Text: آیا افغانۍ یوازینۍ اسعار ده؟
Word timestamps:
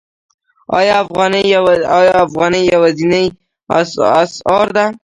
آیا 0.77 0.93
افغانۍ 2.23 2.63
یوازینۍ 2.73 3.25
اسعار 3.77 4.67
ده؟ 4.75 4.85